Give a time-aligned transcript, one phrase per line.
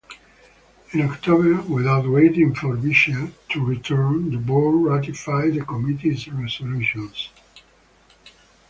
[0.93, 7.29] In October, without waiting for Beecher to return, the board ratified the committee's resolutions.